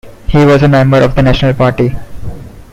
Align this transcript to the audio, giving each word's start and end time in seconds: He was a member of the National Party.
He 0.25 0.43
was 0.43 0.63
a 0.63 0.67
member 0.67 0.97
of 0.99 1.13
the 1.13 1.21
National 1.21 1.53
Party. 1.53 1.93